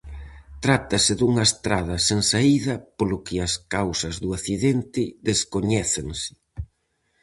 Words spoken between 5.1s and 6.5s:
descoñécense.